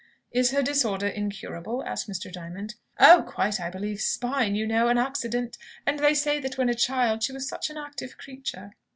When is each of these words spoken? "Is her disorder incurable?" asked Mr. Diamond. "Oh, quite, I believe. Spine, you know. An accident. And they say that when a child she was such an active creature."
"Is 0.31 0.49
her 0.49 0.63
disorder 0.63 1.05
incurable?" 1.07 1.83
asked 1.85 2.09
Mr. 2.09 2.33
Diamond. 2.33 2.73
"Oh, 2.99 3.23
quite, 3.27 3.61
I 3.61 3.69
believe. 3.69 4.01
Spine, 4.01 4.55
you 4.55 4.65
know. 4.65 4.87
An 4.87 4.97
accident. 4.97 5.59
And 5.85 5.99
they 5.99 6.15
say 6.15 6.39
that 6.39 6.57
when 6.57 6.69
a 6.69 6.73
child 6.73 7.21
she 7.21 7.33
was 7.33 7.47
such 7.47 7.69
an 7.69 7.77
active 7.77 8.17
creature." 8.17 8.73